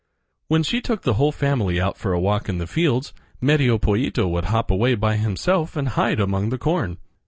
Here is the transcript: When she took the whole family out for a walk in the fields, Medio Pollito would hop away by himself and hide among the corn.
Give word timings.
When 0.47 0.63
she 0.63 0.81
took 0.81 1.03
the 1.03 1.13
whole 1.13 1.31
family 1.31 1.79
out 1.79 1.95
for 1.95 2.11
a 2.11 2.19
walk 2.19 2.49
in 2.49 2.57
the 2.57 2.65
fields, 2.65 3.13
Medio 3.39 3.77
Pollito 3.77 4.27
would 4.29 4.45
hop 4.45 4.71
away 4.71 4.95
by 4.95 5.15
himself 5.17 5.75
and 5.75 5.89
hide 5.89 6.19
among 6.19 6.49
the 6.49 6.57
corn. 6.57 6.97